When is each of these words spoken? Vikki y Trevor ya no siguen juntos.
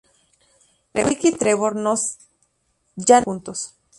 Vikki 0.95 1.27
y 1.27 1.31
Trevor 1.33 1.75
ya 1.75 1.81
no 1.81 1.93
siguen 1.95 3.23
juntos. 3.23 3.75